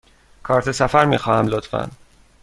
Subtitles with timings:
[0.43, 1.89] کارت سفر می خواهم، لطفاً.